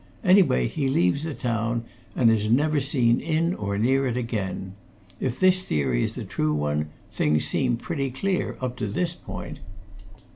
Anyway, 0.23 0.67
he 0.67 0.89
leaves 0.89 1.21
the 1.23 1.33
town, 1.35 1.83
and 2.15 2.31
is 2.31 2.49
never 2.49 2.79
seen 2.79 3.19
in 3.19 3.53
or 3.53 3.77
near 3.77 4.07
it 4.07 4.17
again. 4.17 4.73
If 5.19 5.39
this 5.39 5.63
theory 5.63 6.03
is 6.03 6.17
a 6.17 6.23
true 6.23 6.55
one, 6.55 6.89
things 7.11 7.45
seem 7.45 7.77
pretty 7.77 8.09
clear 8.09 8.57
up 8.61 8.77
to 8.77 8.87
this 8.87 9.13
point." 9.13 9.59